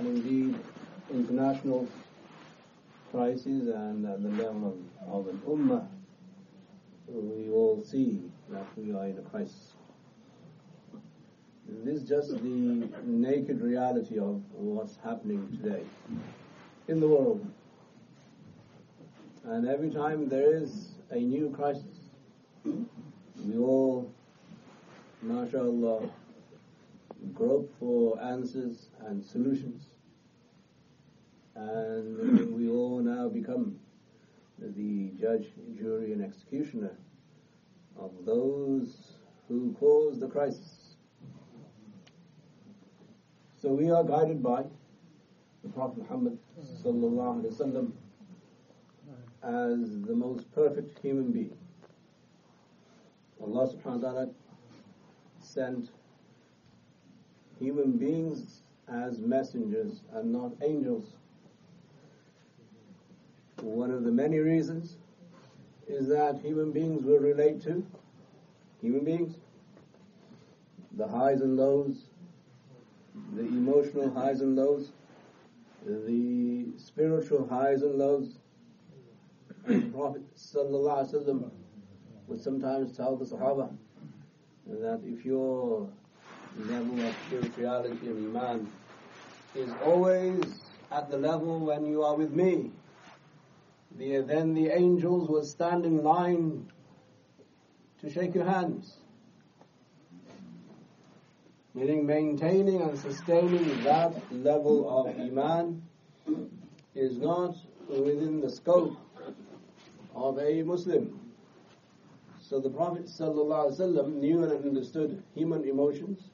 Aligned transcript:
and 0.00 0.16
indeed 0.16 0.54
international 1.12 1.86
crises 3.10 3.68
and 3.68 4.06
at 4.06 4.22
the 4.22 4.30
level 4.30 4.78
of, 5.06 5.12
of 5.12 5.28
an 5.28 5.38
ummah, 5.46 5.86
we 7.06 7.50
all 7.50 7.82
see 7.84 8.22
that 8.48 8.64
we 8.78 8.94
are 8.94 9.06
in 9.06 9.18
a 9.18 9.22
crisis. 9.22 9.74
This 11.84 12.02
is 12.02 12.08
just 12.08 12.30
the 12.30 12.88
naked 13.04 13.60
reality 13.60 14.18
of 14.18 14.42
what's 14.52 14.96
happening 15.04 15.46
today 15.62 15.82
in 16.88 16.98
the 16.98 17.06
world. 17.06 17.46
And 19.44 19.68
every 19.68 19.90
time 19.90 20.30
there 20.30 20.56
is 20.56 20.92
a 21.10 21.18
new 21.18 21.50
crisis, 21.50 22.08
we 22.64 23.58
all, 23.58 24.10
mashallah, 25.20 26.08
grope 27.34 27.70
for 27.78 28.20
answers 28.22 28.88
and 29.06 29.22
solutions. 29.24 29.89
And 31.60 32.54
we 32.56 32.70
all 32.70 33.00
now 33.00 33.28
become 33.28 33.78
the 34.58 35.10
judge, 35.20 35.46
jury, 35.78 36.12
and 36.12 36.24
executioner 36.24 36.96
of 37.98 38.12
those 38.24 39.12
who 39.46 39.76
cause 39.78 40.18
the 40.18 40.26
crisis. 40.26 40.96
So 43.60 43.68
we 43.68 43.90
are 43.90 44.02
guided 44.02 44.42
by 44.42 44.64
the 45.62 45.68
Prophet 45.68 45.98
Muhammad 45.98 46.38
sallallahu 46.82 47.42
alaihi 47.42 47.52
wasallam 47.52 47.92
as 49.42 50.00
the 50.06 50.14
most 50.14 50.50
perfect 50.54 50.98
human 51.02 51.30
being. 51.30 51.56
Allah 53.42 53.68
subhanahu 53.68 54.02
wa 54.02 54.10
ta'ala 54.10 54.28
sent 55.42 55.90
human 57.58 57.98
beings 57.98 58.62
as 58.88 59.18
messengers 59.18 60.00
and 60.14 60.32
not 60.32 60.52
angels. 60.62 61.16
One 63.62 63.90
of 63.90 64.04
the 64.04 64.10
many 64.10 64.38
reasons 64.38 64.96
is 65.86 66.08
that 66.08 66.40
human 66.42 66.72
beings 66.72 67.04
will 67.04 67.18
relate 67.18 67.60
to 67.62 67.84
human 68.80 69.04
beings, 69.04 69.36
the 70.96 71.06
highs 71.06 71.40
and 71.42 71.56
lows, 71.56 72.04
the 73.34 73.42
emotional 73.42 74.10
highs 74.10 74.40
and 74.40 74.56
lows, 74.56 74.92
the 75.84 76.66
spiritual 76.78 77.46
highs 77.48 77.82
and 77.82 77.96
lows. 77.96 78.38
The 79.66 79.80
Prophet 79.92 80.22
ﷺ 80.36 81.50
would 82.28 82.40
sometimes 82.40 82.96
tell 82.96 83.16
the 83.16 83.26
Sahaba 83.26 83.70
that 84.66 85.00
if 85.04 85.24
your 85.24 85.86
level 86.56 87.06
of 87.06 87.14
spirituality 87.26 88.06
and 88.06 88.36
Iman 88.36 88.72
is 89.54 89.70
always 89.84 90.62
at 90.90 91.10
the 91.10 91.18
level 91.18 91.60
when 91.60 91.84
you 91.84 92.02
are 92.02 92.16
with 92.16 92.32
me, 92.32 92.70
the, 93.96 94.20
then 94.20 94.54
the 94.54 94.68
angels 94.68 95.28
will 95.28 95.44
stand 95.44 95.84
in 95.84 96.02
line 96.02 96.70
to 98.00 98.10
shake 98.10 98.34
your 98.34 98.44
hands. 98.44 98.96
Meaning 101.74 102.06
maintaining 102.06 102.82
and 102.82 102.98
sustaining 102.98 103.84
that 103.84 104.14
level 104.32 104.88
of 104.88 105.06
Iman 105.20 105.82
is 106.94 107.16
not 107.18 107.56
within 107.88 108.40
the 108.40 108.50
scope 108.50 108.96
of 110.14 110.38
a 110.38 110.62
Muslim. 110.62 111.20
So 112.40 112.58
the 112.58 112.70
Prophet 112.70 113.06
ﷺ 113.06 114.14
knew 114.14 114.42
and 114.42 114.64
understood 114.64 115.22
human 115.34 115.64
emotions, 115.68 116.30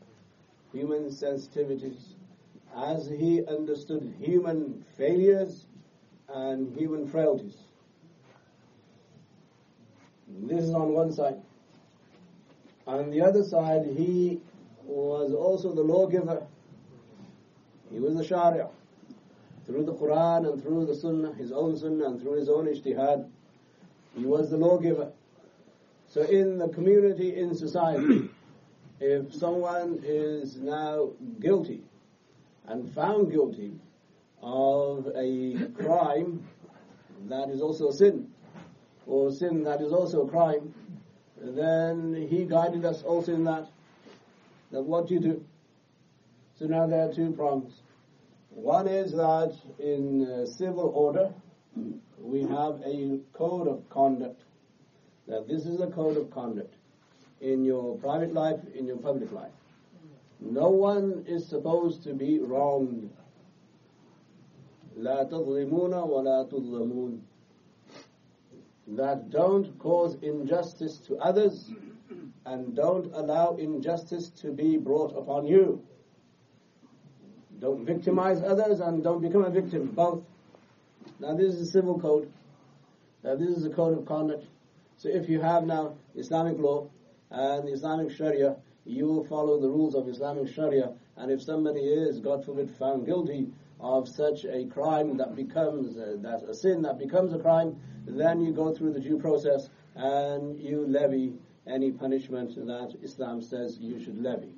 human 0.73 1.11
sensitivities, 1.11 2.15
as 2.75 3.07
he 3.09 3.45
understood 3.47 4.15
human 4.19 4.83
failures 4.97 5.67
and 6.29 6.77
human 6.77 7.07
frailties. 7.09 7.57
This 10.29 10.65
is 10.65 10.75
on 10.75 10.93
one 10.93 11.13
side. 11.13 11.37
On 12.87 13.11
the 13.11 13.21
other 13.21 13.43
side, 13.43 13.87
he 13.97 14.41
was 14.85 15.33
also 15.33 15.75
the 15.75 15.83
lawgiver. 15.83 16.47
He 17.91 17.99
was 17.99 18.17
the 18.17 18.25
Sharia. 18.25 18.69
Through 19.67 19.85
the 19.85 19.95
Quran 19.95 20.53
and 20.53 20.63
through 20.63 20.87
the 20.87 20.95
Sunnah, 20.95 21.35
his 21.35 21.51
own 21.51 21.77
Sunnah 21.77 22.07
and 22.07 22.21
through 22.21 22.35
his 22.35 22.49
own 22.49 22.67
ijtihad, 22.67 23.29
he 24.17 24.25
was 24.25 24.51
the 24.51 24.57
lawgiver. 24.57 25.13
So 26.09 26.23
in 26.23 26.59
the 26.59 26.69
community, 26.69 27.37
in 27.37 27.55
society, 27.55 28.31
if 29.01 29.35
someone 29.35 30.01
is 30.05 30.57
now 30.57 31.11
guilty 31.41 31.83
and 32.67 32.93
found 32.95 33.31
guilty 33.31 33.75
of 34.47 35.09
a 35.17 35.69
crime 35.77 36.47
that 37.29 37.49
is 37.51 37.61
also 37.61 37.89
a 37.89 37.93
sin, 37.93 38.31
or 39.07 39.33
sin 39.33 39.65
that 39.65 39.81
is 39.81 39.93
also 39.93 40.25
a 40.25 40.29
crime, 40.29 40.73
then 41.41 42.15
he 42.31 42.45
guided 42.45 42.85
us 42.85 43.03
also 43.03 43.35
in 43.35 43.45
that. 43.45 43.69
That 44.71 44.83
what 44.83 45.11
you 45.11 45.21
do? 45.21 45.45
So 46.59 46.67
now 46.67 46.87
there 46.87 47.09
are 47.09 47.13
two 47.13 47.33
prongs. 47.33 47.73
One 48.51 48.87
is 48.87 49.13
that 49.13 49.55
in 49.79 50.27
uh, 50.27 50.47
civil 50.47 50.93
order, 50.95 51.33
we 52.21 52.43
have 52.43 52.81
a 52.87 53.19
code 53.33 53.69
of 53.69 53.89
conduct. 53.91 54.41
Now 55.27 55.43
this 55.43 55.67
is 55.67 55.81
a 55.81 55.89
code 55.89 56.17
of 56.17 56.31
conduct 56.31 56.75
in 57.41 57.65
your 57.65 57.99
private 57.99 58.33
life, 58.33 58.61
in 58.75 58.87
your 58.87 58.97
public 58.97 59.33
life. 59.33 59.53
No 60.41 60.69
one 60.69 61.25
is 61.27 61.47
supposed 61.47 62.05
to 62.05 62.15
be 62.15 62.39
wronged. 62.39 63.11
لا 64.98 65.24
تظلمون 65.24 65.94
ولا 65.94 66.44
تظلمون 66.44 67.22
that 68.88 69.30
don't 69.30 69.78
cause 69.80 70.16
injustice 70.22 70.98
to 70.98 71.18
others 71.18 71.72
and 72.46 72.76
don't 72.76 73.14
allow 73.14 73.56
injustice 73.56 74.30
to 74.30 74.52
be 74.52 74.78
brought 74.78 75.16
upon 75.16 75.46
you. 75.46 75.82
Don't 77.60 77.86
victimize 77.86 78.42
others 78.42 78.80
and 78.80 79.04
don't 79.04 79.22
become 79.22 79.46
a 79.46 79.50
victim, 79.50 79.92
both. 79.92 80.24
Now 81.20 81.36
this 81.36 81.54
is 81.56 81.70
a 81.70 81.72
civil 81.72 82.00
code. 82.00 82.32
Now 83.24 83.36
this 83.36 83.50
is 83.50 83.66
a 83.66 83.70
code 83.70 83.98
of 83.98 84.06
conduct. 84.06 84.46
So 84.98 85.10
if 85.10 85.30
you 85.30 85.40
have 85.42 85.64
now 85.64 85.94
Islamic 86.16 86.58
law 86.58 86.90
and 87.30 87.70
Islamic 87.70 88.12
Sharia, 88.12 88.58
you 88.84 89.06
will 89.06 89.24
follow 89.24 89.60
the 89.62 89.70
rules 89.70 89.96
of 89.96 90.08
Islamic 90.10 90.48
Sharia. 90.48 90.92
And 91.16 91.32
if 91.32 91.42
somebody 91.42 91.82
is, 91.82 92.20
God 92.20 92.44
forbid, 92.44 92.72
found 92.72 93.06
guilty 93.06 93.48
of 93.81 94.09
such 94.09 94.45
a 94.45 94.67
crime 94.67 95.17
that 95.17 95.35
becomes 95.37 95.97
uh, 95.97 96.17
that 96.21 96.43
a 96.49 96.55
sin 96.55 96.83
that 96.83 96.99
becomes 96.99 97.33
a 97.33 97.39
crime, 97.39 97.77
then 98.07 98.41
you 98.41 98.53
go 98.53 98.75
through 98.75 98.93
the 98.93 99.01
due 99.01 99.19
process 99.19 99.69
and 99.95 100.59
you 100.59 100.87
levy 100.87 101.35
any 101.67 101.91
punishment 101.91 102.55
that 102.67 102.95
Islam 103.03 103.43
says 103.43 103.79
you 103.79 104.03
should 104.03 104.23
levy. 104.23 104.55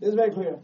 This 0.00 0.10
is 0.10 0.14
very 0.14 0.30
clear. 0.30 0.58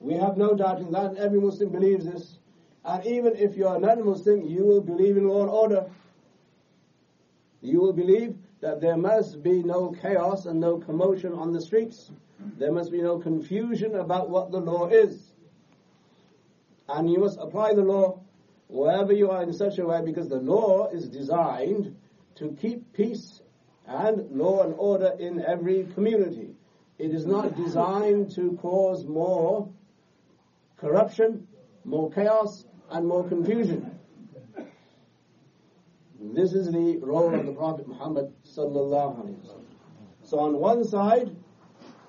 We 0.00 0.14
have 0.14 0.36
no 0.36 0.54
doubt 0.54 0.80
in 0.80 0.90
that. 0.92 1.16
Every 1.16 1.40
Muslim 1.40 1.70
believes 1.70 2.04
this. 2.04 2.38
And 2.84 3.04
even 3.06 3.36
if 3.36 3.56
you 3.56 3.66
are 3.66 3.78
not 3.78 3.98
a 3.98 4.04
Muslim, 4.04 4.42
you 4.42 4.64
will 4.64 4.80
believe 4.80 5.16
in 5.16 5.26
law 5.28 5.42
and 5.42 5.50
order. 5.50 5.90
You 7.60 7.80
will 7.80 7.92
believe 7.92 8.36
that 8.60 8.80
there 8.80 8.96
must 8.96 9.42
be 9.42 9.62
no 9.62 9.92
chaos 9.92 10.46
and 10.46 10.60
no 10.60 10.78
commotion 10.78 11.32
on 11.32 11.52
the 11.52 11.60
streets. 11.60 12.10
There 12.58 12.72
must 12.72 12.90
be 12.90 13.00
no 13.00 13.18
confusion 13.18 13.94
about 13.94 14.30
what 14.30 14.50
the 14.50 14.58
law 14.58 14.88
is. 14.88 15.31
And 16.92 17.10
you 17.10 17.20
must 17.20 17.38
apply 17.40 17.74
the 17.74 17.82
law 17.82 18.20
wherever 18.68 19.12
you 19.12 19.30
are 19.30 19.42
in 19.42 19.52
such 19.52 19.78
a 19.78 19.86
way 19.86 20.02
because 20.04 20.28
the 20.28 20.36
law 20.40 20.88
is 20.88 21.08
designed 21.08 21.96
to 22.36 22.56
keep 22.60 22.92
peace 22.92 23.40
and 23.86 24.30
law 24.30 24.62
and 24.62 24.74
order 24.78 25.12
in 25.18 25.42
every 25.44 25.84
community. 25.94 26.54
It 26.98 27.12
is 27.12 27.26
not 27.26 27.56
designed 27.56 28.34
to 28.36 28.58
cause 28.60 29.06
more 29.06 29.68
corruption, 30.76 31.46
more 31.84 32.10
chaos, 32.10 32.66
and 32.90 33.06
more 33.06 33.26
confusion. 33.28 33.98
This 36.34 36.52
is 36.52 36.70
the 36.70 36.98
role 36.98 37.34
of 37.34 37.46
the 37.46 37.52
Prophet 37.52 37.88
Muhammad 37.88 38.32
sallallahu 38.44 39.24
alaihi 39.24 39.36
wasallam. 39.40 39.64
So 40.22 40.38
on 40.38 40.56
one 40.58 40.84
side, 40.84 41.34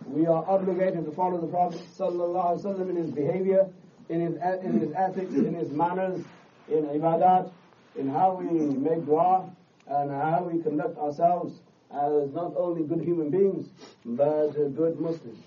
we 0.05 0.27
are 0.27 0.45
obligated 0.47 1.05
to 1.05 1.11
follow 1.11 1.39
the 1.41 1.47
Prophet 1.47 1.81
sallallahu 1.97 2.57
alaihi 2.57 2.63
wasallam 2.63 2.89
in 2.91 2.95
his 2.97 3.11
behavior, 3.11 3.69
in 4.09 4.21
his 4.21 4.35
in 4.63 4.79
his 4.79 4.91
ethics, 4.95 5.33
in 5.33 5.53
his 5.53 5.71
manners, 5.71 6.23
in 6.67 6.85
ibadat, 6.85 7.51
in 7.95 8.09
how 8.09 8.33
we 8.35 8.49
make 8.49 9.05
dua, 9.05 9.49
and 9.87 10.11
how 10.11 10.49
we 10.51 10.61
conduct 10.61 10.97
ourselves 10.97 11.61
as 11.91 12.31
not 12.33 12.53
only 12.57 12.83
good 12.83 13.01
human 13.01 13.29
beings, 13.29 13.69
but 14.05 14.51
good 14.51 14.99
Muslims. 14.99 15.43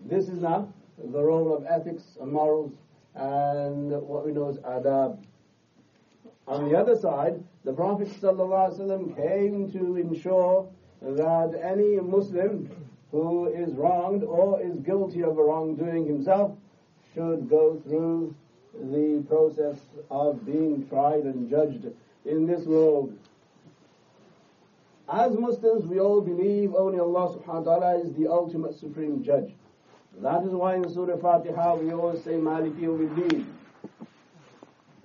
This 0.00 0.28
is 0.28 0.40
now 0.40 0.72
the 0.98 1.22
role 1.22 1.54
of 1.54 1.64
ethics 1.66 2.16
and 2.20 2.30
morals 2.30 2.72
and 3.14 3.90
what 3.90 4.26
we 4.26 4.32
know 4.32 4.50
as 4.50 4.58
adab. 4.58 5.18
On 6.46 6.68
the 6.68 6.76
other 6.76 6.96
side, 6.96 7.42
the 7.64 7.72
Prophet 7.72 8.08
ﷺ 8.08 9.16
came 9.16 9.72
to 9.72 9.96
ensure 9.96 10.68
that 11.00 11.58
any 11.62 11.98
Muslim 12.00 12.70
who 13.10 13.46
is 13.46 13.72
wronged 13.74 14.24
or 14.24 14.60
is 14.60 14.76
guilty 14.80 15.22
of 15.22 15.38
a 15.38 15.42
wrongdoing 15.42 16.06
himself, 16.06 16.56
should 17.14 17.48
go 17.48 17.80
through 17.86 18.34
the 18.74 19.24
process 19.28 19.78
of 20.10 20.44
being 20.44 20.86
tried 20.88 21.24
and 21.24 21.48
judged 21.48 21.86
in 22.24 22.46
this 22.46 22.64
world. 22.66 23.16
As 25.08 25.32
Muslims, 25.38 25.84
we 25.86 26.00
all 26.00 26.20
believe 26.20 26.74
only 26.74 26.98
Allah 26.98 27.36
subhanahu 27.36 27.64
wa 27.66 27.78
ta'ala 27.78 27.98
is 28.00 28.14
the 28.14 28.26
ultimate 28.26 28.74
supreme 28.78 29.22
judge. 29.22 29.52
That 30.20 30.42
is 30.44 30.50
why 30.52 30.76
in 30.76 30.92
Surah 30.92 31.16
Fatiha 31.18 31.76
we 31.76 31.92
always 31.92 32.22
say 32.24 32.32
Maliki 32.32 32.80
Yawmiddin. 32.80 33.44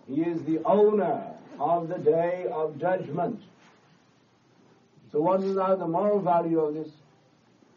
He 0.07 0.21
is 0.21 0.41
the 0.43 0.59
owner 0.63 1.23
of 1.59 1.89
the 1.89 1.97
day 1.97 2.47
of 2.51 2.79
judgment. 2.79 3.41
So 5.11 5.19
what 5.19 5.41
is 5.43 5.55
now 5.55 5.75
the 5.75 5.87
moral 5.87 6.19
value 6.19 6.59
of 6.59 6.73
this? 6.73 6.89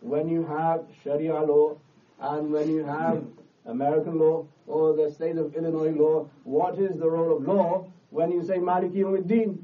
When 0.01 0.29
you 0.29 0.45
have 0.47 0.85
Sharia 1.03 1.41
law 1.41 1.77
and 2.21 2.53
when 2.53 2.69
you 2.71 2.85
have 2.85 3.25
American 3.67 4.19
law 4.19 4.47
or 4.67 4.95
the 4.97 5.11
state 5.11 5.37
of 5.37 5.55
Illinois 5.55 5.91
law, 5.93 6.29
what 6.45 6.79
is 6.79 6.99
the 6.99 7.09
role 7.09 7.37
of 7.37 7.45
law 7.47 7.87
when 8.11 8.31
you 8.33 8.43
say 8.43 8.59
Maliki 8.59 8.97
Yawmiddin? 8.97 9.59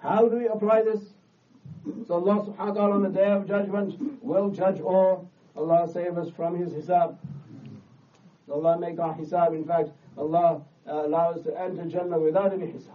How 0.00 0.28
do 0.28 0.36
we 0.36 0.46
apply 0.46 0.82
this? 0.82 1.00
So 2.06 2.14
Allah 2.14 2.44
subhanahu 2.46 2.68
wa 2.68 2.74
ta'ala 2.74 2.94
on 2.96 3.02
the 3.02 3.08
day 3.08 3.30
of 3.30 3.46
judgment 3.46 4.22
will 4.22 4.50
judge 4.50 4.80
all. 4.80 5.28
Allah 5.56 5.88
save 5.92 6.18
us 6.18 6.28
from 6.30 6.56
His 6.56 6.72
hisab. 6.72 7.16
Allah 8.52 8.78
make 8.78 8.98
our 8.98 9.14
hisab. 9.14 9.54
In 9.54 9.64
fact, 9.64 9.90
Allah 10.18 10.62
uh, 10.86 11.06
allow 11.06 11.30
us 11.32 11.42
to 11.42 11.58
enter 11.60 11.84
Jannah 11.86 12.18
without 12.18 12.52
any 12.52 12.66
hisab. 12.66 12.90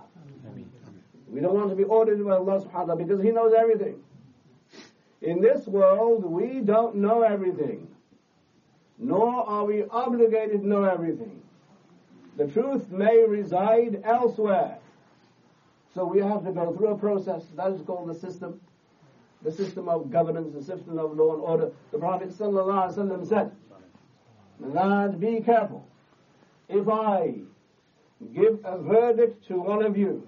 We 1.28 1.40
don't 1.40 1.54
want 1.54 1.70
to 1.70 1.76
be 1.76 1.84
ordered 1.84 2.24
by 2.24 2.32
Allah 2.36 2.60
subhanahu 2.62 2.74
wa 2.74 2.84
ta'ala 2.86 2.96
because 2.98 3.22
He 3.22 3.32
knows 3.32 3.54
everything. 3.54 4.02
In 5.22 5.42
this 5.42 5.66
world, 5.68 6.24
we 6.26 6.60
don't 6.62 6.96
know 6.96 7.22
everything. 7.22 7.88
Are 9.62 9.66
we 9.66 9.84
obligated 9.92 10.62
to 10.62 10.68
know 10.68 10.86
everything. 10.86 11.40
The 12.36 12.48
truth 12.48 12.90
may 12.90 13.24
reside 13.28 14.02
elsewhere. 14.04 14.80
So 15.94 16.04
we 16.04 16.20
have 16.20 16.44
to 16.46 16.52
go 16.52 16.76
through 16.76 16.88
a 16.88 16.98
process. 16.98 17.44
That 17.56 17.72
is 17.74 17.82
called 17.84 18.10
the 18.10 18.16
system. 18.16 18.60
The 19.44 19.52
system 19.52 19.88
of 19.88 20.10
governance, 20.10 20.56
the 20.56 20.64
system 20.64 20.98
of 20.98 21.16
law 21.16 21.34
and 21.34 21.42
order. 21.44 21.72
The 21.92 22.00
Prophet 22.00 22.30
ﷺ 22.30 23.30
said, 23.30 23.52
that 24.62 25.20
be 25.20 25.42
careful. 25.42 25.86
If 26.68 26.90
I 26.90 27.36
give 28.34 28.62
a 28.64 28.80
verdict 28.80 29.48
to 29.50 29.62
one 29.62 29.86
of 29.86 29.96
you 29.96 30.28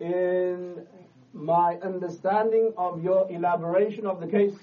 in 0.00 0.86
my 1.34 1.74
understanding 1.82 2.72
of 2.78 3.04
your 3.04 3.30
elaboration 3.30 4.06
of 4.06 4.22
the 4.22 4.26
case 4.26 4.54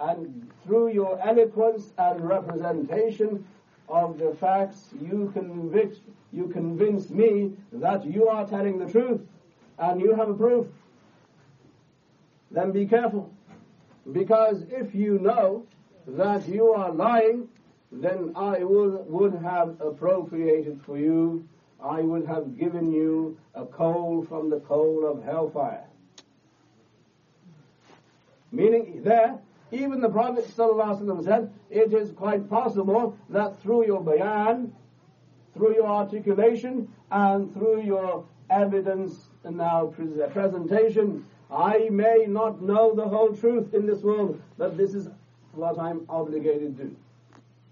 and 0.00 0.50
through 0.64 0.88
your 0.92 1.20
eloquence 1.20 1.92
and 1.98 2.26
representation 2.26 3.44
of 3.88 4.18
the 4.18 4.34
facts, 4.40 4.90
you 5.00 5.30
convict, 5.32 5.98
you 6.32 6.48
convince 6.48 7.10
me 7.10 7.52
that 7.72 8.04
you 8.04 8.28
are 8.28 8.46
telling 8.46 8.78
the 8.78 8.90
truth 8.90 9.20
and 9.78 10.00
you 10.00 10.14
have 10.14 10.28
a 10.28 10.34
proof. 10.34 10.66
Then 12.50 12.72
be 12.72 12.86
careful. 12.86 13.32
Because 14.12 14.62
if 14.70 14.94
you 14.94 15.18
know 15.18 15.66
that 16.06 16.48
you 16.48 16.72
are 16.72 16.90
lying, 16.92 17.48
then 17.92 18.32
I 18.36 18.64
would, 18.64 19.06
would 19.06 19.34
have 19.34 19.80
appropriated 19.80 20.80
for 20.84 20.98
you 20.98 21.48
I 21.82 22.00
would 22.02 22.26
have 22.26 22.58
given 22.58 22.92
you 22.92 23.38
a 23.54 23.64
coal 23.64 24.24
from 24.28 24.50
the 24.50 24.60
coal 24.60 25.06
of 25.06 25.24
hellfire. 25.24 25.86
Meaning 28.52 29.02
there, 29.02 29.38
even 29.72 30.00
the 30.00 30.08
Prophet 30.08 30.46
ﷺ 30.56 31.24
said, 31.24 31.52
it 31.70 31.92
is 31.92 32.12
quite 32.12 32.48
possible 32.48 33.16
that 33.28 33.60
through 33.62 33.86
your 33.86 34.02
bayan, 34.02 34.72
through 35.54 35.74
your 35.74 35.86
articulation, 35.86 36.88
and 37.10 37.52
through 37.54 37.82
your 37.82 38.24
evidence 38.50 39.28
and 39.44 39.56
now 39.56 39.86
presentation, 40.32 41.24
I 41.50 41.88
may 41.90 42.26
not 42.28 42.62
know 42.62 42.94
the 42.94 43.06
whole 43.06 43.34
truth 43.34 43.74
in 43.74 43.86
this 43.86 44.02
world, 44.02 44.40
but 44.56 44.76
this 44.76 44.94
is 44.94 45.08
what 45.52 45.78
I'm 45.78 46.04
obligated 46.08 46.76
to. 46.78 46.96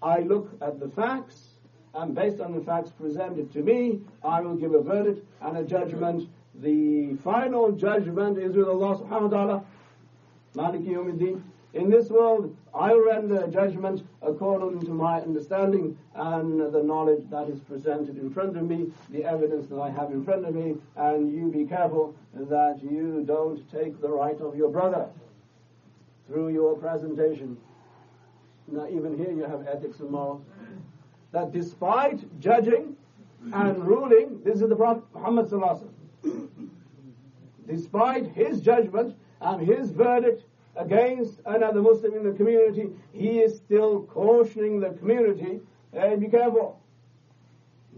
I 0.01 0.19
look 0.19 0.49
at 0.61 0.79
the 0.79 0.89
facts, 0.89 1.55
and 1.93 2.13
based 2.13 2.39
on 2.39 2.53
the 2.53 2.61
facts 2.61 2.91
presented 2.91 3.51
to 3.53 3.61
me, 3.61 4.01
I 4.23 4.41
will 4.41 4.55
give 4.55 4.73
a 4.73 4.81
verdict 4.81 5.25
and 5.41 5.57
a 5.57 5.63
judgment. 5.63 6.29
The 6.55 7.15
final 7.23 7.71
judgment 7.71 8.37
is 8.37 8.55
with 8.55 8.67
Allah 8.67 8.97
subhanahu 8.97 9.31
wa 9.31 9.37
ta'ala. 9.37 9.65
Maliki. 10.55 11.41
In 11.73 11.89
this 11.89 12.09
world, 12.09 12.55
I 12.73 12.93
render 12.93 13.45
judgment 13.47 14.03
according 14.23 14.81
to 14.81 14.91
my 14.91 15.21
understanding 15.21 15.97
and 16.15 16.73
the 16.73 16.81
knowledge 16.81 17.23
that 17.29 17.47
is 17.47 17.59
presented 17.59 18.17
in 18.17 18.31
front 18.31 18.57
of 18.57 18.67
me, 18.67 18.91
the 19.11 19.23
evidence 19.23 19.67
that 19.67 19.79
I 19.79 19.89
have 19.91 20.11
in 20.11 20.25
front 20.25 20.45
of 20.45 20.55
me, 20.55 20.77
and 20.95 21.31
you 21.31 21.51
be 21.51 21.65
careful 21.65 22.15
that 22.33 22.79
you 22.81 23.23
don't 23.25 23.69
take 23.71 24.01
the 24.01 24.09
right 24.09 24.39
of 24.41 24.55
your 24.55 24.69
brother 24.69 25.07
through 26.27 26.49
your 26.49 26.75
presentation. 26.75 27.55
Now, 28.67 28.87
even 28.87 29.17
here 29.17 29.31
you 29.31 29.43
have 29.43 29.67
ethics 29.67 29.99
and 29.99 30.09
morals 30.09 30.41
that 31.31 31.51
despite 31.51 32.39
judging 32.39 32.95
and 33.53 33.85
ruling, 33.85 34.41
this 34.43 34.61
is 34.61 34.69
the 34.69 34.75
Prophet 34.75 35.03
Muhammad 35.13 35.49
despite 37.67 38.25
his 38.31 38.61
judgment 38.61 39.15
and 39.41 39.61
his 39.61 39.91
verdict 39.91 40.43
against 40.75 41.39
another 41.45 41.81
Muslim 41.81 42.13
in 42.13 42.23
the 42.23 42.33
community, 42.33 42.89
he 43.13 43.39
is 43.39 43.57
still 43.57 44.03
cautioning 44.03 44.79
the 44.79 44.91
community, 44.91 45.59
hey, 45.93 46.15
be 46.15 46.27
careful, 46.27 46.79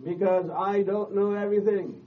because 0.05 0.49
I 0.49 0.81
don't 0.81 1.13
know 1.13 1.33
everything, 1.33 2.01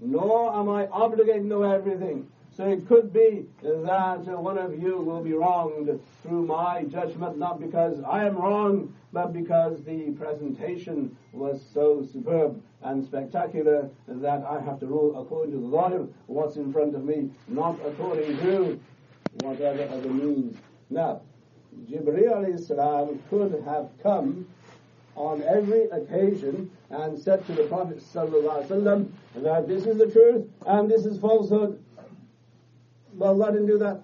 nor 0.00 0.54
am 0.54 0.68
I 0.68 0.86
obligated 0.88 1.42
to 1.42 1.48
know 1.48 1.62
everything. 1.62 2.28
So 2.56 2.66
it 2.66 2.88
could 2.88 3.12
be 3.12 3.44
that 3.62 4.24
one 4.26 4.56
of 4.56 4.82
you 4.82 4.98
will 4.98 5.22
be 5.22 5.34
wronged 5.34 6.00
through 6.22 6.46
my 6.46 6.84
judgment, 6.84 7.36
not 7.36 7.60
because 7.60 8.00
I 8.00 8.24
am 8.24 8.36
wrong, 8.36 8.94
but 9.12 9.34
because 9.34 9.82
the 9.84 10.12
presentation 10.12 11.14
was 11.32 11.62
so 11.74 12.02
superb 12.02 12.60
and 12.82 13.04
spectacular 13.04 13.90
that 14.08 14.42
I 14.44 14.60
have 14.60 14.80
to 14.80 14.86
rule 14.86 15.20
according 15.20 15.52
to 15.52 15.58
the 15.58 15.66
law, 15.66 15.90
what's 16.28 16.56
in 16.56 16.72
front 16.72 16.94
of 16.94 17.04
me, 17.04 17.30
not 17.46 17.78
according 17.84 18.38
to 18.38 18.80
whatever 19.40 19.82
other 19.92 20.10
means. 20.10 20.56
Now, 20.90 21.22
Jibreel 21.90 22.58
salam 22.58 23.22
could 23.30 23.62
have 23.64 23.90
come 24.02 24.46
on 25.14 25.42
every 25.42 25.84
occasion 25.84 26.70
and 26.90 27.18
said 27.18 27.44
to 27.46 27.52
the 27.52 27.64
Prophet 27.64 27.98
wasallam 27.98 29.10
that 29.36 29.66
this 29.66 29.86
is 29.86 29.98
the 29.98 30.10
truth 30.10 30.46
and 30.66 30.90
this 30.90 31.04
is 31.06 31.18
falsehood. 31.18 31.82
But 33.14 33.26
Allah 33.26 33.52
didn't 33.52 33.66
do 33.66 33.78
that. 33.78 34.02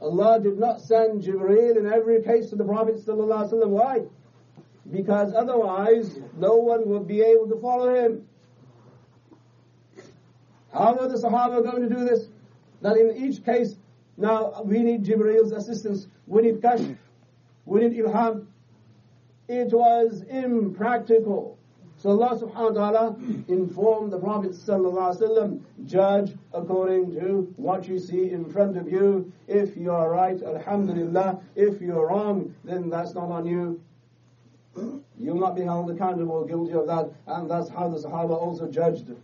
Allah 0.00 0.40
did 0.40 0.58
not 0.58 0.80
send 0.80 1.22
Jibreel 1.22 1.76
in 1.76 1.90
every 1.90 2.22
case 2.22 2.50
to 2.50 2.56
the 2.56 2.64
Prophet 2.64 2.96
ﷺ. 2.96 3.68
Why? 3.68 4.00
Because 4.90 5.32
otherwise 5.32 6.18
no 6.36 6.56
one 6.56 6.88
would 6.88 7.06
be 7.06 7.20
able 7.22 7.48
to 7.48 7.60
follow 7.60 7.94
him. 7.94 8.26
How 10.72 10.96
are 10.98 11.08
the 11.08 11.16
Sahaba 11.16 11.62
going 11.62 11.88
to 11.88 11.94
do 11.94 12.04
this? 12.04 12.28
That 12.80 12.96
in 12.96 13.16
each 13.16 13.44
case, 13.44 13.76
now 14.16 14.62
we 14.64 14.80
need 14.80 15.04
Jibreel's 15.04 15.52
assistance, 15.52 16.06
we 16.26 16.42
need 16.42 16.60
kashf, 16.60 16.96
we 17.64 17.80
need 17.80 17.98
ilham. 17.98 18.46
It 19.48 19.72
was 19.72 20.22
impractical 20.28 21.58
so 22.02 22.10
Allah 22.10 22.36
subhanahu 22.36 22.74
wa 22.74 22.90
ta'ala 22.90 23.16
informed 23.46 24.12
the 24.12 24.18
Prophet 24.18 24.50
sallallahu 24.50 25.14
alaihi 25.14 25.22
wasallam, 25.22 25.60
judge 25.86 26.34
according 26.52 27.12
to 27.12 27.54
what 27.54 27.86
you 27.86 28.00
see 28.00 28.32
in 28.32 28.50
front 28.50 28.76
of 28.76 28.90
you. 28.90 29.32
If 29.46 29.76
you 29.76 29.92
are 29.92 30.10
right, 30.10 30.42
alhamdulillah. 30.42 31.40
If 31.54 31.80
you're 31.80 32.08
wrong, 32.08 32.56
then 32.64 32.90
that's 32.90 33.14
not 33.14 33.30
on 33.30 33.46
you. 33.46 33.80
You'll 35.20 35.38
not 35.38 35.54
be 35.54 35.62
held 35.62 35.92
accountable, 35.92 36.44
guilty 36.44 36.72
of 36.72 36.88
that. 36.88 37.12
And 37.28 37.48
that's 37.48 37.68
how 37.68 37.88
the 37.88 37.98
Sahaba 37.98 38.36
also 38.36 38.68
judged 38.68 39.14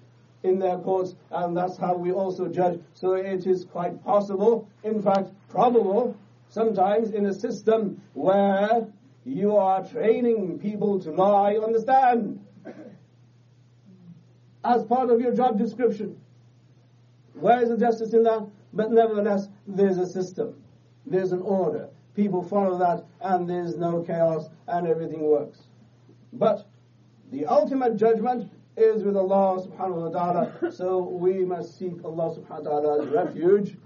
in 0.42 0.59
their 0.59 0.78
courts, 0.78 1.14
and 1.30 1.57
that's 1.57 1.76
how 1.76 1.95
we 1.95 2.12
also 2.12 2.49
judge. 2.49 2.80
So 2.95 3.14
it 3.14 3.47
is 3.47 3.64
quite 3.64 4.02
possible, 4.04 4.68
in 4.85 5.02
fact, 5.02 5.30
probable, 5.49 6.16
sometimes 6.49 7.11
in 7.11 7.26
a 7.26 7.35
system 7.35 8.00
where 8.14 8.87
you 9.25 9.57
are 9.57 9.85
training 9.87 10.59
people 10.59 11.00
to 11.00 11.11
lie, 11.11 11.57
understand 11.57 12.40
as 14.64 14.85
part 14.85 15.11
of 15.11 15.21
your 15.21 15.35
job 15.35 15.59
description. 15.59 16.18
Where 17.35 17.62
is 17.62 17.68
the 17.68 17.76
justice 17.76 18.12
in 18.12 18.23
that? 18.25 18.47
But 18.73 18.90
nevertheless, 18.90 19.49
there's 19.66 19.99
a 19.99 20.07
system. 20.07 20.62
There's 21.07 21.33
an 21.33 21.42
order. 21.42 21.88
People 22.14 22.42
follow 22.42 22.78
that 22.78 23.04
and 23.21 23.49
there's 23.49 23.76
no 23.76 24.02
chaos 24.02 24.49
and 24.66 24.87
everything 24.87 25.21
works. 25.21 25.61
But 26.33 26.66
the 27.30 27.47
ultimate 27.47 27.97
judgment 27.97 28.50
is 28.78 29.02
with 29.02 29.16
Allah 29.16 29.61
subhanahu 29.66 30.11
wa 30.12 30.32
ta'ala. 30.32 30.73
So 30.73 30.99
we 31.02 31.44
must 31.44 31.78
seek 31.78 32.04
Allah 32.04 32.35
subhanahu 32.37 32.64
wa 32.64 32.80
ta'ala's 32.80 33.08
refuge 33.08 33.76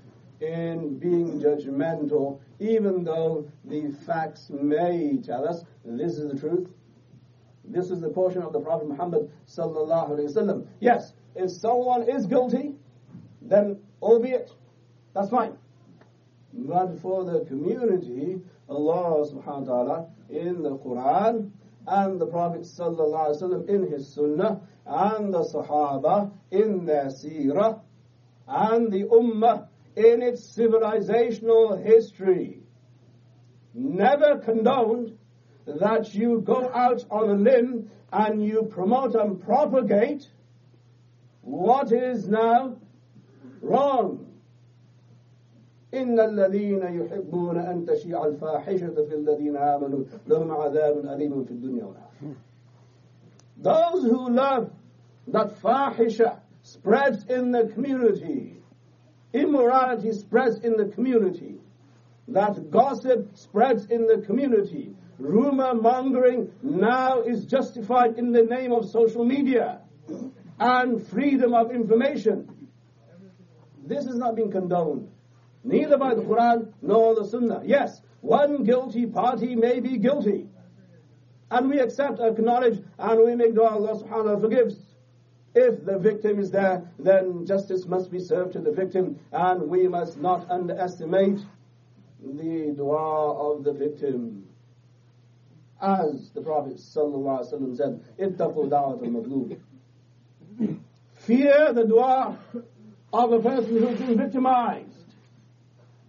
in 0.40 0.98
being 0.98 1.40
judgmental, 1.40 2.40
even 2.58 3.04
though 3.04 3.48
the 3.64 3.90
facts 4.06 4.50
may 4.50 5.18
tell 5.24 5.48
us 5.48 5.64
this 5.84 6.18
is 6.18 6.32
the 6.32 6.38
truth, 6.38 6.68
This 7.64 7.90
is 7.90 8.00
the 8.00 8.08
portion 8.08 8.42
of 8.42 8.52
the 8.52 8.60
Prophet 8.60 8.88
Muhammad 8.88 9.30
sallallahu 9.46 10.10
alaihi 10.10 10.34
wasallam. 10.34 10.66
Yes, 10.80 11.14
if 11.36 11.50
someone 11.50 12.02
is 12.08 12.26
guilty, 12.26 12.74
then 13.40 13.78
albeit, 14.02 14.50
that's 15.14 15.30
fine. 15.30 15.56
But 16.52 17.00
for 17.00 17.24
the 17.24 17.44
community, 17.46 18.40
Allah 18.68 19.26
subhanahu 19.30 19.66
wa 19.66 19.84
ta'ala 19.84 20.06
in 20.28 20.62
the 20.62 20.76
Quran 20.76 21.50
and 21.86 22.20
the 22.20 22.26
Prophet 22.26 22.62
wasallam 22.62 23.68
in 23.68 23.90
his 23.90 24.12
Sunnah 24.14 24.60
and 24.86 25.32
the 25.32 25.40
Sahaba 25.44 26.32
in 26.50 26.84
their 26.84 27.06
Seerah 27.06 27.80
and 28.46 28.92
the 28.92 29.04
Ummah 29.04 29.68
in 29.96 30.22
its 30.22 30.56
civilizational 30.56 31.82
history 31.84 32.62
never 33.74 34.38
condoned 34.38 35.16
that 35.66 36.14
you 36.14 36.40
go 36.40 36.70
out 36.72 37.04
on 37.10 37.30
a 37.30 37.34
limb 37.34 37.90
and 38.12 38.44
you 38.44 38.64
promote 38.64 39.14
and 39.14 39.40
propagate 39.40 40.28
what 41.40 41.92
is 41.92 42.28
now 42.28 42.76
wrong. 43.60 44.31
إن 45.93 46.19
الذين 46.19 46.83
يحبون 46.83 47.57
أن 47.57 47.85
تشيع 47.85 48.25
الفاحشة 48.25 49.05
في 49.09 49.15
الذين 49.15 49.57
آمنوا 49.57 50.03
لهم 50.27 50.51
عذاب 50.51 50.97
أليم 51.05 51.43
في 51.45 51.51
الدنيا 51.51 51.85
والآخرة. 51.85 52.35
Those 53.57 54.03
who 54.03 54.29
love 54.29 54.69
that 55.27 55.61
fahisha 55.61 56.39
spreads 56.61 57.25
in 57.29 57.51
the 57.51 57.71
community, 57.73 58.61
immorality 59.33 60.11
spreads 60.11 60.59
in 60.59 60.77
the 60.77 60.85
community, 60.85 61.55
that 62.27 62.69
gossip 62.69 63.35
spreads 63.35 63.85
in 63.85 64.05
the 64.05 64.23
community, 64.25 64.93
rumor 65.17 65.73
mongering 65.73 66.51
now 66.61 67.21
is 67.21 67.45
justified 67.45 68.17
in 68.17 68.31
the 68.31 68.43
name 68.43 68.71
of 68.73 68.89
social 68.89 69.23
media 69.23 69.79
and 70.59 71.07
freedom 71.07 71.53
of 71.53 71.71
information. 71.71 72.67
This 73.85 74.05
is 74.05 74.17
not 74.17 74.35
being 74.35 74.51
condoned, 74.51 75.09
neither 75.64 75.96
by 75.96 76.14
the 76.14 76.22
Quran 76.22 76.72
nor 76.82 77.14
the 77.14 77.24
Sunnah. 77.26 77.62
Yes, 77.64 78.00
one 78.20 78.64
guilty 78.64 79.06
party 79.06 79.54
may 79.54 79.80
be 79.80 79.98
guilty. 79.98 80.48
And 81.50 81.68
we 81.68 81.80
accept, 81.80 82.20
acknowledge, 82.20 82.82
and 82.98 83.24
we 83.24 83.34
make 83.36 83.54
dua 83.54 83.70
Allah 83.70 84.02
subhanahu 84.02 84.34
wa 84.36 84.40
forgives. 84.40 84.76
If 85.54 85.84
the 85.84 85.98
victim 85.98 86.38
is 86.38 86.50
there, 86.50 86.90
then 86.98 87.44
justice 87.44 87.84
must 87.84 88.10
be 88.10 88.20
served 88.20 88.54
to 88.54 88.60
the 88.60 88.72
victim, 88.72 89.18
and 89.32 89.68
we 89.68 89.86
must 89.86 90.16
not 90.16 90.50
underestimate 90.50 91.40
the 92.24 92.72
dua 92.74 93.52
of 93.52 93.64
the 93.64 93.72
victim. 93.72 94.46
As 95.80 96.30
the 96.30 96.40
Prophet 96.40 96.76
ﷺ 96.76 97.76
said, 97.76 98.00
Ittaqu 98.18 98.70
da'at 98.70 99.58
al 100.60 100.78
Fear 101.16 101.72
the 101.72 101.84
dua 101.84 102.38
of 103.12 103.32
a 103.32 103.40
person 103.40 103.78
who's 103.78 103.98
been 103.98 104.16
victimized. 104.16 104.91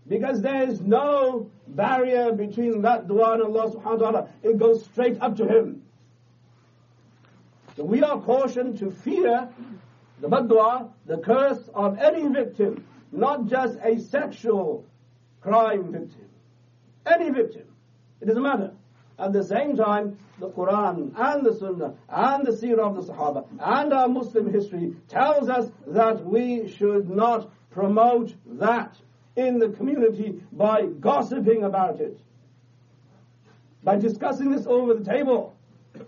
Because 0.07 0.41
there 0.41 0.67
is 0.69 0.81
no 0.81 1.49
barrier 1.67 2.33
between 2.33 2.81
that 2.81 3.07
dua 3.07 3.33
and 3.33 3.43
Allah 3.43 3.71
subhanahu 3.71 3.85
wa 3.85 4.11
ta'ala. 4.11 4.29
It 4.43 4.57
goes 4.57 4.83
straight 4.85 5.21
up 5.21 5.37
to 5.37 5.47
Him. 5.47 5.83
So 7.75 7.83
we 7.83 8.03
are 8.03 8.19
cautioned 8.19 8.79
to 8.79 8.91
fear 8.91 9.49
the 10.19 10.27
bad 10.27 10.49
dua, 10.49 10.89
the 11.05 11.17
curse 11.17 11.69
of 11.73 11.97
any 11.99 12.27
victim, 12.27 12.85
not 13.11 13.47
just 13.47 13.77
a 13.83 13.99
sexual 13.99 14.85
crime 15.41 15.91
victim. 15.91 16.29
Any 17.05 17.31
victim. 17.31 17.63
It 18.21 18.25
doesn't 18.25 18.43
matter. 18.43 18.71
At 19.19 19.33
the 19.33 19.43
same 19.43 19.75
time, 19.75 20.17
the 20.39 20.49
Quran 20.49 21.13
and 21.15 21.45
the 21.45 21.53
Sunnah 21.53 21.93
and 22.09 22.45
the 22.45 22.51
Seerah 22.51 22.89
of 22.89 22.95
the 22.95 23.13
Sahaba 23.13 23.45
and 23.59 23.93
our 23.93 24.07
Muslim 24.07 24.51
history 24.51 24.95
tells 25.07 25.49
us 25.49 25.69
that 25.87 26.25
we 26.25 26.67
should 26.67 27.09
not 27.09 27.51
promote 27.69 28.33
that 28.45 28.95
in 29.35 29.59
the 29.59 29.69
community 29.69 30.41
by 30.51 30.85
gossiping 30.99 31.63
about 31.63 31.99
it, 31.99 32.19
by 33.83 33.97
discussing 33.97 34.51
this 34.51 34.65
over 34.65 34.93
the 34.93 35.03
table. 35.03 35.55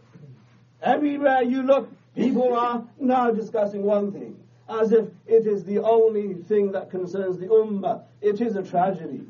Everywhere 0.82 1.42
you 1.42 1.64
look, 1.64 1.90
people 2.16 2.54
are 2.54 2.84
now 3.00 3.32
discussing 3.32 3.84
one 3.84 4.12
thing, 4.12 4.38
as 4.70 4.92
if 4.92 5.08
it 5.26 5.48
is 5.48 5.64
the 5.64 5.80
only 5.80 6.34
thing 6.34 6.72
that 6.72 6.90
concerns 6.90 7.40
the 7.40 7.48
Ummah. 7.48 8.04
It 8.22 8.42
is 8.42 8.56
a 8.56 8.64
tragedy. 8.64 9.22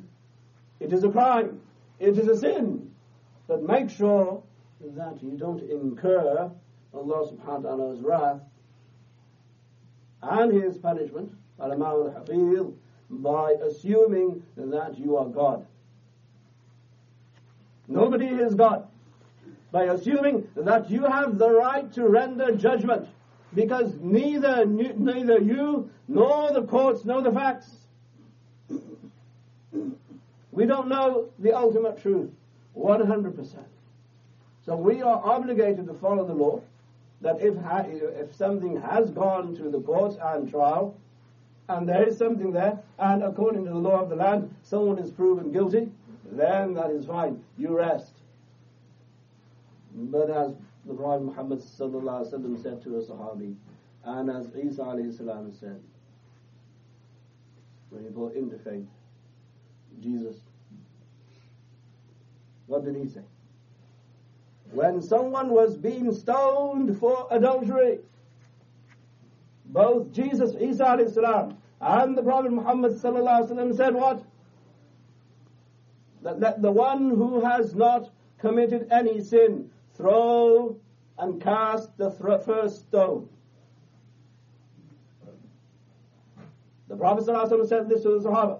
It 0.80 0.92
is 0.92 1.04
a 1.04 1.10
crime. 1.10 1.62
It 2.00 2.18
is 2.18 2.28
a 2.28 2.38
sin. 2.38 2.92
But 3.48 3.64
make 3.64 3.90
sure 3.90 4.42
that 4.82 5.22
you 5.24 5.32
don't 5.32 5.62
incur 5.70 6.52
Allah 6.94 7.32
subhanahu 7.32 7.62
wa 7.62 7.70
ta'ala's 7.70 8.00
wrath 8.02 8.42
and 10.22 10.52
His 10.52 10.78
punishment, 10.78 11.32
by 13.10 13.52
assuming 13.64 14.44
that 14.58 14.98
you 14.98 15.18
are 15.18 15.26
God. 15.26 15.66
Nobody 17.88 18.28
is 18.28 18.56
God. 18.56 18.88
By 19.72 19.86
assuming 19.86 20.48
that 20.56 20.90
you 20.90 21.04
have 21.04 21.38
the 21.38 21.50
right 21.50 21.92
to 21.94 22.08
render 22.08 22.56
judgment, 22.56 23.08
because 23.54 23.94
neither 24.02 24.66
neither 24.66 25.40
you 25.40 25.90
nor 26.08 26.52
the 26.54 26.64
courts 26.64 27.06
know 27.06 27.22
the 27.22 27.32
facts. 27.32 27.72
We 30.52 30.66
don't 30.66 30.88
know 30.88 31.30
the 31.40 31.56
ultimate 31.56 32.02
truth, 32.02 32.32
100%. 32.78 33.56
So 34.66 34.76
we 34.76 35.02
are 35.02 35.22
obligated 35.24 35.86
to 35.88 35.94
follow 35.96 36.26
the 36.26 36.34
law, 36.34 36.62
that 37.22 37.42
if, 37.42 37.56
if 37.92 38.34
something 38.36 38.80
has 38.82 39.12
gone 39.12 39.56
to 39.58 39.70
the 39.70 39.82
courts 39.82 40.18
and 40.22 40.50
trial, 40.50 40.96
and 41.68 41.88
there 41.90 42.08
is 42.08 42.18
something 42.18 42.52
there, 42.52 42.80
and 43.00 43.24
according 43.24 43.66
to 43.66 43.72
the 43.72 43.78
law 43.78 44.02
of 44.02 44.10
the 44.10 44.16
land, 44.16 44.54
someone 44.64 45.00
is 45.00 45.12
proven 45.12 45.52
guilty, 45.52 45.90
then 46.32 46.74
that 46.76 46.92
is 46.92 47.06
fine. 47.06 47.44
You 47.58 47.78
rest. 47.78 48.14
But 49.96 50.30
as 50.30 50.54
the 50.86 50.94
Prophet 50.94 51.24
Muhammad 51.24 51.62
said 51.62 51.92
to 51.92 51.98
a 51.98 53.02
Sahabi, 53.02 53.56
and 54.04 54.30
as 54.30 54.56
Isa 54.56 54.84
said, 55.60 55.82
when 57.90 58.04
he 58.04 58.10
brought 58.10 58.36
into 58.36 58.58
faith, 58.60 58.86
Jesus, 60.02 60.38
what 62.68 62.84
did 62.84 62.96
he 62.96 63.08
say? 63.08 63.22
When 64.72 65.02
someone 65.02 65.50
was 65.50 65.78
being 65.78 66.12
stoned 66.14 67.00
for 67.00 67.28
adultery, 67.32 68.00
both 69.76 70.14
Jesus, 70.14 70.56
Isa 70.56 70.98
salam, 71.12 71.58
and 71.82 72.18
the 72.18 72.24
Prophet 72.24 72.50
Muhammad 72.54 72.98
said 72.98 73.14
what? 73.14 74.24
That, 76.22 76.40
that 76.40 76.62
the 76.62 76.72
one 76.72 77.10
who 77.10 77.44
has 77.44 77.76
not 77.76 78.10
committed 78.40 78.88
any 78.90 79.22
sin, 79.22 79.70
throw 79.96 80.78
and 81.20 81.42
cast 81.42 81.98
the 81.98 82.10
th- 82.10 82.44
first 82.46 82.88
stone. 82.88 83.28
The 86.88 86.96
Prophet 86.96 87.26
said 87.26 87.90
this 87.90 88.04
to 88.04 88.20
the 88.20 88.30
Sahaba 88.30 88.60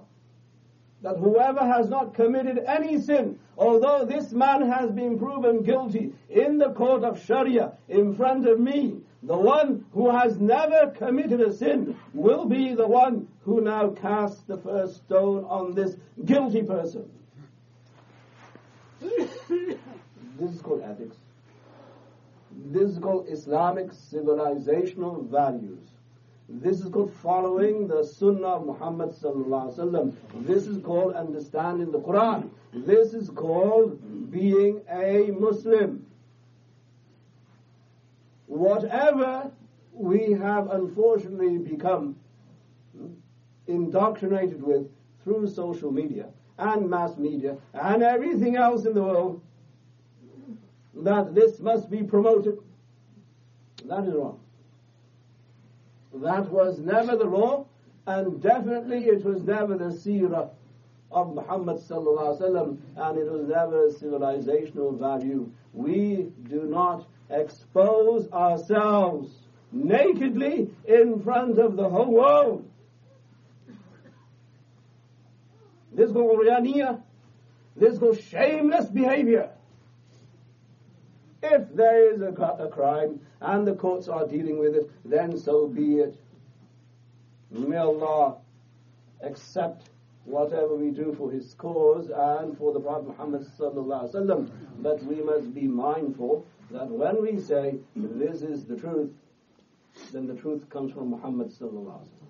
that 1.02 1.16
whoever 1.16 1.60
has 1.60 1.88
not 1.88 2.14
committed 2.14 2.58
any 2.66 3.00
sin, 3.00 3.38
although 3.56 4.04
this 4.04 4.32
man 4.32 4.68
has 4.68 4.90
been 4.90 5.18
proven 5.18 5.62
guilty 5.62 6.12
in 6.28 6.58
the 6.58 6.72
court 6.72 7.04
of 7.04 7.24
Sharia 7.24 7.72
in 7.88 8.14
front 8.14 8.46
of 8.46 8.58
me, 8.58 8.96
the 9.26 9.36
one 9.36 9.84
who 9.92 10.08
has 10.10 10.38
never 10.38 10.92
committed 10.96 11.40
a 11.40 11.52
sin 11.52 11.96
will 12.14 12.44
be 12.46 12.74
the 12.74 12.86
one 12.86 13.26
who 13.44 13.60
now 13.60 13.90
casts 13.90 14.42
the 14.42 14.56
first 14.56 14.98
stone 14.98 15.44
on 15.46 15.74
this 15.74 15.96
guilty 16.24 16.62
person. 16.62 17.10
this 19.00 20.52
is 20.54 20.62
called 20.62 20.82
ethics. 20.82 21.16
This 22.66 22.92
is 22.92 22.98
called 22.98 23.26
Islamic 23.28 23.88
civilizational 23.88 25.28
values. 25.28 25.82
This 26.48 26.80
is 26.80 26.88
called 26.92 27.12
following 27.14 27.88
the 27.88 28.04
Sunnah 28.04 28.46
of 28.46 28.66
Muhammad. 28.66 29.10
This 30.46 30.68
is 30.68 30.80
called 30.84 31.14
understanding 31.14 31.90
the 31.90 31.98
Quran. 31.98 32.50
This 32.72 33.12
is 33.12 33.28
called 33.30 34.30
being 34.30 34.82
a 34.88 35.32
Muslim. 35.32 36.06
Whatever 38.46 39.50
we 39.92 40.32
have 40.32 40.70
unfortunately 40.70 41.58
become 41.58 42.16
indoctrinated 43.66 44.62
with 44.62 44.88
through 45.24 45.48
social 45.48 45.90
media 45.90 46.28
and 46.58 46.88
mass 46.88 47.16
media 47.16 47.56
and 47.74 48.02
everything 48.02 48.56
else 48.56 48.86
in 48.86 48.94
the 48.94 49.02
world, 49.02 49.40
that 50.94 51.34
this 51.34 51.60
must 51.60 51.90
be 51.90 52.02
promoted, 52.02 52.58
that 53.84 54.04
is 54.04 54.14
wrong. 54.14 54.40
That 56.14 56.48
was 56.50 56.78
never 56.78 57.16
the 57.16 57.24
law, 57.24 57.66
and 58.06 58.40
definitely 58.40 59.04
it 59.06 59.24
was 59.24 59.42
never 59.42 59.76
the 59.76 59.86
seerah 59.86 60.50
of 61.10 61.34
Muhammad 61.34 61.76
sallallahu 61.76 62.40
alaihi 62.40 62.40
wasallam, 62.40 62.78
and 62.96 63.18
it 63.18 63.30
was 63.30 63.46
never 63.48 63.86
a 63.86 63.90
civilizational 63.90 64.98
value. 64.98 65.50
We 65.72 66.32
do 66.48 66.62
not 66.62 67.06
expose 67.30 68.30
ourselves 68.32 69.30
nakedly 69.72 70.70
in 70.86 71.20
front 71.22 71.58
of 71.58 71.76
the 71.76 71.88
whole 71.88 72.12
world. 72.12 72.70
This 75.92 76.12
called 76.12 76.40
riyaniya. 76.40 77.02
This 77.74 77.98
called 77.98 78.20
shameless 78.20 78.86
behavior. 78.86 79.50
If 81.42 81.74
there 81.74 82.12
is 82.12 82.20
a, 82.20 82.28
a 82.28 82.68
crime 82.68 83.20
and 83.40 83.66
the 83.66 83.74
courts 83.74 84.08
are 84.08 84.26
dealing 84.26 84.58
with 84.58 84.74
it, 84.74 84.90
then 85.04 85.38
so 85.38 85.66
be 85.66 85.96
it. 85.96 86.18
May 87.50 87.76
Allah 87.76 88.36
accept 89.22 89.88
whatever 90.24 90.74
we 90.74 90.90
do 90.90 91.14
for 91.16 91.30
his 91.30 91.54
cause 91.54 92.10
and 92.14 92.58
for 92.58 92.72
the 92.72 92.80
Prophet 92.80 93.08
Muhammad. 93.08 93.46
But 94.78 95.02
we 95.04 95.22
must 95.22 95.54
be 95.54 95.62
mindful 95.62 96.46
that 96.71 96.87
when 96.89 97.21
we 97.21 97.39
say 97.39 97.75
this 97.95 98.41
is 98.41 98.65
the 98.65 98.77
truth, 98.77 99.11
then 100.11 100.27
the 100.27 100.35
truth 100.35 100.69
comes 100.69 100.93
from 100.93 101.09
Muhammad 101.09 101.49
sallallahu 101.49 101.99
alaihi 101.99 102.07
wasallam. 102.07 102.21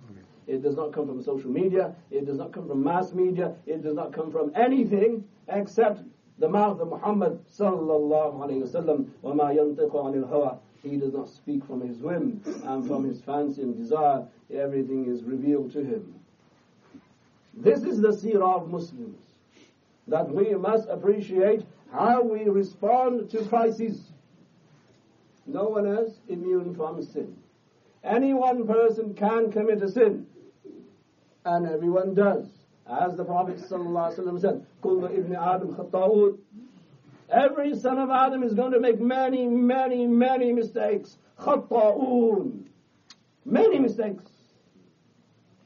It 0.47 0.63
does 0.63 0.75
not 0.75 0.91
come 0.91 1.07
from 1.07 1.23
social 1.23 1.51
media. 1.51 1.95
It 2.09 2.25
does 2.25 2.37
not 2.37 2.51
come 2.51 2.67
from 2.67 2.83
mass 2.83 3.13
media. 3.13 3.55
It 3.65 3.83
does 3.83 3.95
not 3.95 4.11
come 4.11 4.31
from 4.31 4.51
anything 4.55 5.23
except 5.47 6.01
the 6.39 6.49
mouth 6.49 6.79
of 6.79 6.89
Muhammad 6.89 7.39
sallallahu 7.47 8.39
alaihi 8.39 8.63
wasallam. 8.63 9.07
وَمَا 9.23 9.55
يَنطِقُ 9.55 9.91
عَنِ 9.91 10.23
الْهَوَى 10.23 10.57
He 10.81 10.97
does 10.97 11.13
not 11.13 11.29
speak 11.29 11.63
from 11.65 11.81
his 11.87 11.99
whim 11.99 12.41
and 12.65 12.87
from 12.87 13.03
his 13.07 13.21
fancy 13.21 13.61
and 13.61 13.77
desire. 13.77 14.25
Everything 14.51 15.05
is 15.05 15.23
revealed 15.23 15.71
to 15.73 15.83
him. 15.83 16.15
This 17.53 17.83
is 17.83 18.01
the 18.01 18.09
seerah 18.09 18.61
of 18.61 18.69
Muslims. 18.69 19.19
That 20.07 20.29
we 20.29 20.55
must 20.55 20.89
appreciate 20.89 21.63
how 21.93 22.23
we 22.23 22.45
respond 22.45 23.29
to 23.31 23.45
crises. 23.45 24.01
No 25.46 25.64
one 25.68 25.86
is 25.86 26.18
immune 26.28 26.74
from 26.74 27.02
sin. 27.02 27.36
Any 28.02 28.34
one 28.34 28.66
person 28.66 29.14
can 29.14 29.50
commit 29.50 29.82
a 29.82 29.88
sin, 29.88 30.26
and 31.44 31.66
everyone 31.66 32.14
does. 32.14 32.46
As 32.88 33.16
the 33.16 33.24
Prophet 33.24 33.58
ﷺ 33.58 34.40
said, 34.40 34.64
Kullu 34.82 35.10
ibn 35.16 35.34
Adam 35.34 35.74
khata'un. 35.74 36.38
Every 37.30 37.76
son 37.76 37.98
of 37.98 38.10
Adam 38.10 38.44
is 38.44 38.54
going 38.54 38.72
to 38.72 38.80
make 38.80 39.00
many, 39.00 39.46
many, 39.48 40.06
many 40.06 40.52
mistakes. 40.52 41.18
Khata'un. 41.40 42.64
Many 43.44 43.78
mistakes. 43.80 44.30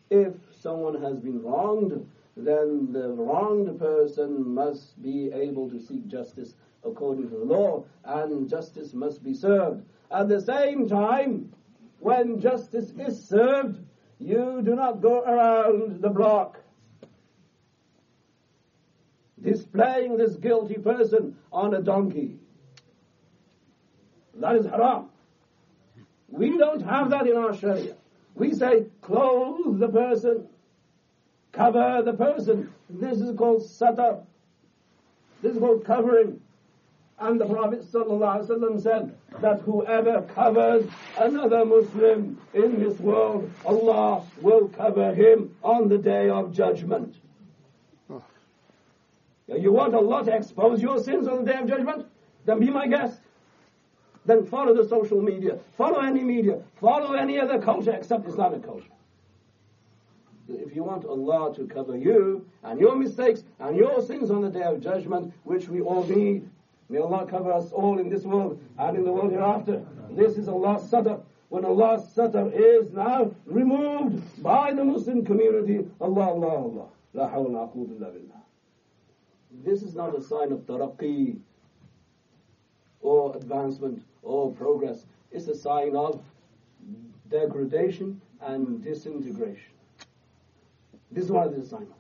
If 0.08 0.34
someone 0.58 1.00
has 1.02 1.18
been 1.18 1.42
wronged, 1.42 2.06
then 2.37 2.92
the 2.92 3.10
wronged 3.10 3.78
person 3.78 4.54
must 4.54 5.00
be 5.02 5.30
able 5.32 5.68
to 5.70 5.78
seek 5.78 6.06
justice 6.06 6.54
according 6.84 7.28
to 7.30 7.37
the 7.37 7.44
law, 7.44 7.84
and 8.04 8.49
justice 8.49 8.92
must 8.92 9.22
be 9.22 9.34
served. 9.34 9.84
At 10.10 10.28
the 10.28 10.40
same 10.40 10.88
time, 10.88 11.52
when 12.00 12.40
justice 12.40 12.92
is 12.99 13.22
served, 13.22 13.78
you 14.18 14.60
do 14.62 14.75
not 14.75 15.00
go 15.00 15.20
around 15.20 16.00
the 16.00 16.10
block 16.10 16.60
displaying 19.42 20.16
this 20.16 20.37
guilty 20.37 20.75
person 20.75 21.37
on 21.52 21.75
a 21.75 21.80
donkey. 21.80 22.38
That 24.34 24.56
is 24.56 24.66
haram. 24.66 25.08
We 26.28 26.56
don't 26.56 26.80
have 26.82 27.10
that 27.10 27.26
in 27.26 27.37
our 27.37 27.54
Sharia. 27.54 27.96
We 28.34 28.52
say, 28.52 28.87
clothe 29.02 29.78
the 29.78 29.88
person, 29.88 30.46
cover 31.52 32.02
the 32.04 32.12
person. 32.12 32.72
This 32.88 33.20
is 33.20 33.37
called 33.37 33.62
satar. 33.62 34.25
This 35.42 35.54
is 35.54 35.58
called 35.58 35.84
covering. 35.84 36.40
And 37.20 37.38
the 37.38 37.44
Prophet 37.44 37.82
ﷺ 37.82 38.82
said 38.82 39.14
that 39.40 39.60
whoever 39.60 40.22
covers 40.22 40.86
another 41.18 41.66
Muslim 41.66 42.40
in 42.54 42.80
this 42.80 42.98
world, 42.98 43.50
Allah 43.66 44.24
will 44.40 44.68
cover 44.68 45.12
him 45.12 45.54
on 45.62 45.88
the 45.88 45.98
day 45.98 46.30
of 46.30 46.54
judgment. 46.54 47.16
You 49.46 49.70
want 49.72 49.94
Allah 49.94 50.24
to 50.24 50.35
expose 50.35 50.80
your 50.80 51.02
sins 51.02 51.28
on 51.28 51.44
the 51.44 51.52
day 51.52 51.59
of 51.59 51.68
judgment? 51.68 52.06
Then 52.46 52.59
be 52.59 52.70
my 52.70 52.87
guest. 52.87 53.20
Then 54.24 54.46
follow 54.46 54.74
the 54.74 54.88
social 54.88 55.20
media, 55.20 55.59
follow 55.76 56.00
any 56.00 56.22
media, 56.22 56.62
follow 56.80 57.14
any 57.14 57.38
other 57.38 57.59
culture 57.61 57.90
except 57.90 58.28
Islamic 58.28 58.62
culture. 58.62 58.87
If 60.48 60.74
you 60.74 60.85
want 60.85 61.04
Allah 61.04 61.54
to 61.56 61.66
cover 61.66 61.96
you 61.96 62.46
and 62.62 62.80
your 62.80 62.96
mistakes 62.96 63.44
and 63.59 63.76
your 63.76 64.00
sins 64.02 64.30
on 64.30 64.40
the 64.42 64.50
day 64.50 64.62
of 64.62 64.80
judgment, 64.80 65.35
which 65.44 65.68
we 65.68 65.80
all 65.80 66.04
need, 66.04 66.48
may 66.90 66.98
Allah 66.98 67.26
cover 67.26 67.53
us 67.53 67.72
all 67.72 67.98
in 67.98 68.11
this 68.11 68.24
world 68.24 68.61
and 68.79 68.96
in 68.96 69.05
the 69.05 69.12
world 69.12 69.31
hereafter. 69.33 69.83
This 70.11 70.37
is 70.37 70.48
Allah's 70.48 70.83
satar. 70.83 71.22
When 71.48 71.64
Allah's 71.64 72.03
satar 72.14 72.53
is 72.53 72.92
now 72.92 73.33
removed 73.46 74.42
by 74.42 74.72
the 74.72 74.85
Muslim 74.85 75.24
community, 75.24 75.88
Allah, 76.00 76.31
Allah, 76.31 76.48
Allah. 76.48 76.88
La 77.12 77.29
hawla 77.29 77.53
la 77.53 77.70
illa 77.74 78.11
billah. 78.12 78.42
This 79.64 79.83
is 79.83 79.94
not 79.94 80.16
a 80.16 80.22
sign 80.22 80.53
of 80.53 80.61
taraqi 80.61 81.38
or 83.00 83.37
advancement 83.37 84.03
or 84.22 84.53
progress. 84.53 85.07
It's 85.33 85.48
a 85.48 85.55
sign 85.55 85.96
of 85.96 86.22
degradation 87.29 88.20
and 88.40 88.83
disintegration. 88.83 89.72
This 91.11 91.24
is 91.24 91.31
what 91.33 91.48
it 91.48 91.59
is 91.59 91.66
a 91.66 91.68
sign 91.70 91.83
of. 91.83 91.99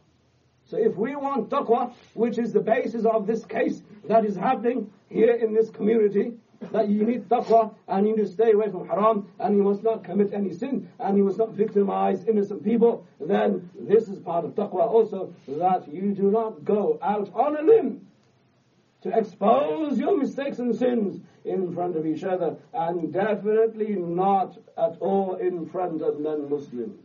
So 0.70 0.76
if 0.76 0.96
we 0.96 1.16
want 1.16 1.50
taqwa, 1.50 1.92
which 2.14 2.38
is 2.38 2.52
the 2.52 2.60
basis 2.60 3.04
of 3.04 3.26
this 3.26 3.44
case 3.44 3.82
that 4.04 4.24
is 4.24 4.36
happening 4.36 4.88
here 5.08 5.34
in 5.34 5.52
this 5.52 5.68
community, 5.68 6.34
that 6.70 6.88
you 6.88 7.04
need 7.04 7.28
taqwa 7.28 7.74
and 7.88 8.06
you 8.06 8.16
need 8.16 8.26
to 8.26 8.30
stay 8.30 8.52
away 8.52 8.70
from 8.70 8.86
haram 8.86 9.28
and 9.40 9.56
you 9.56 9.64
must 9.64 9.82
not 9.82 10.04
commit 10.04 10.32
any 10.32 10.52
sin 10.52 10.88
and 11.00 11.16
you 11.16 11.24
must 11.24 11.38
not 11.38 11.50
victimize 11.50 12.24
innocent 12.28 12.62
people, 12.62 13.04
then 13.18 13.68
this 13.80 14.08
is 14.08 14.20
part 14.20 14.44
of 14.44 14.52
taqwa 14.54 14.86
also 14.86 15.34
that 15.48 15.92
you 15.92 16.12
do 16.12 16.30
not 16.30 16.64
go 16.64 17.00
out 17.02 17.28
on 17.34 17.56
a 17.56 17.62
limb 17.62 18.06
to 19.02 19.18
expose 19.18 19.98
your 19.98 20.16
mistakes 20.16 20.60
and 20.60 20.76
sins 20.76 21.20
in 21.44 21.74
front 21.74 21.96
of 21.96 22.06
each 22.06 22.22
other 22.22 22.56
and 22.74 23.12
definitely 23.12 23.96
not 23.96 24.56
at 24.78 24.96
all 25.00 25.34
in 25.36 25.66
front 25.66 26.00
of 26.00 26.20
non-Muslims. 26.20 27.00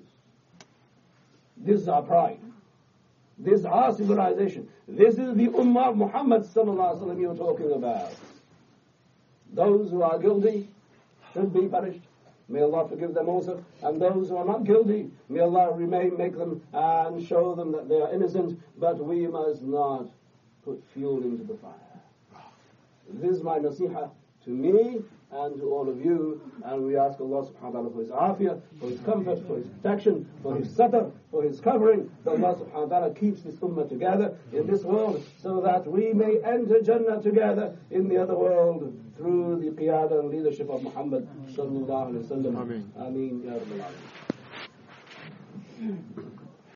This 1.57 1.81
is 1.81 1.87
our 1.87 2.03
pride. 2.03 2.39
This 3.37 3.59
is 3.61 3.65
our 3.65 3.93
civilization. 3.93 4.67
This 4.87 5.17
is 5.17 5.35
the 5.35 5.47
Ummah 5.47 5.89
of 5.89 5.97
Muhammad 5.97 6.43
wasallam 6.43 7.19
you're 7.19 7.35
talking 7.35 7.71
about. 7.73 8.13
Those 9.53 9.91
who 9.91 10.01
are 10.03 10.17
guilty 10.19 10.69
should 11.33 11.53
be 11.53 11.67
punished. 11.67 12.01
May 12.47 12.61
Allah 12.61 12.87
forgive 12.87 13.13
them 13.13 13.27
also. 13.27 13.63
And 13.81 14.01
those 14.01 14.29
who 14.29 14.37
are 14.37 14.45
not 14.45 14.63
guilty, 14.63 15.09
may 15.29 15.41
Allah 15.41 15.73
remain, 15.73 16.15
make 16.17 16.37
them, 16.37 16.61
and 16.73 17.25
show 17.25 17.55
them 17.55 17.71
that 17.71 17.89
they 17.89 17.99
are 17.99 18.13
innocent. 18.13 18.61
But 18.77 19.03
we 19.03 19.27
must 19.27 19.61
not 19.61 20.07
put 20.63 20.81
fuel 20.93 21.23
into 21.23 21.43
the 21.43 21.55
fire. 21.55 21.73
This 23.09 23.37
is 23.37 23.43
my 23.43 23.59
nasiha 23.59 24.11
to 24.45 24.51
me 24.51 25.01
and 25.31 25.57
to 25.57 25.69
all 25.69 25.89
of 25.89 26.03
you. 26.03 26.41
And 26.63 26.85
we 26.85 26.97
ask 26.97 27.19
Allah 27.19 27.45
subhanahu 27.45 27.61
wa 27.61 27.71
ta'ala 27.71 27.89
for 27.91 27.99
His 27.99 28.09
afiyah, 28.09 28.61
for 28.79 28.89
His 28.89 28.99
comfort, 29.01 29.45
for 29.47 29.57
His 29.57 29.67
protection, 29.67 30.29
for 30.41 30.55
His 30.55 30.69
satar, 30.69 31.11
for 31.31 31.43
His 31.43 31.59
covering. 31.59 32.09
That 32.23 32.31
Allah 32.31 32.55
subhanahu 32.55 32.89
wa 32.89 32.99
ta'ala 32.99 33.13
keeps 33.15 33.41
this 33.41 33.55
ummah 33.55 33.89
together 33.89 34.37
in 34.53 34.67
this 34.67 34.83
world 34.83 35.23
so 35.41 35.61
that 35.61 35.85
we 35.85 36.13
may 36.13 36.39
enter 36.43 36.81
Jannah 36.81 37.21
together 37.21 37.75
in 37.91 38.07
the 38.07 38.17
other 38.17 38.35
world 38.35 38.93
through 39.17 39.59
the 39.61 39.71
qiyada 39.71 40.19
and 40.19 40.29
leadership 40.29 40.69
of 40.69 40.83
Muhammad 40.83 41.27
sallallahu 41.51 42.11
alayhi 42.11 42.29
wa 42.29 42.35
sallam. 42.35 42.55
Ameen. 42.61 42.91
Ameen. 42.97 43.43
Ya 43.43 43.53
Rabbil 43.53 43.83